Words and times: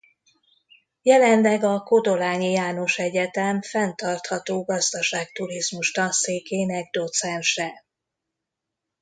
Jelenleg 1.01 1.63
a 1.63 1.79
Kodolányi 1.83 2.51
János 2.51 2.97
Egyetem 2.97 3.61
Fenntartható 3.61 4.63
Gazdaság 4.63 5.31
Turizmus 5.31 5.91
Tanszékének 5.91 6.89
docense. 6.91 7.85